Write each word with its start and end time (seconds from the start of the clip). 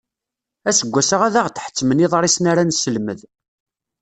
Aseggas-a 0.69 1.17
ad 1.27 1.35
aɣ-d-ḥettmen 1.41 2.03
iḍrisen 2.05 2.45
ara 2.51 2.67
nesselmed. 2.69 3.19